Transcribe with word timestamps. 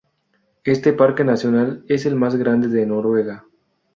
Este 0.63 0.93
parque 0.93 1.23
nacional 1.23 1.85
es 1.87 2.07
el 2.07 2.15
más 2.15 2.35
grande 2.35 2.67
de 2.69 2.87
Noruega. 2.87 3.45